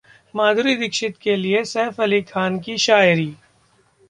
माधुरी 0.33 0.75
दीक्षित 0.75 1.17
के 1.21 1.35
लिए 1.35 1.63
सैफ 1.65 2.01
अली 2.01 2.21
खान 2.23 2.59
की 2.59 2.77
शायरी 2.77 3.33